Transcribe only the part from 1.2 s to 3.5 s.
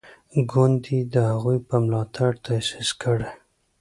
هغوی په ملاتړ تاسیس کړی.